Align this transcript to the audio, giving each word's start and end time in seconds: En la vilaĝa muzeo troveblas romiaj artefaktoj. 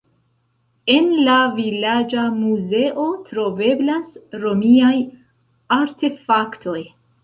En 0.93 1.11
la 1.27 1.35
vilaĝa 1.57 2.25
muzeo 2.39 3.07
troveblas 3.29 4.19
romiaj 4.49 4.95
artefaktoj. 5.83 6.81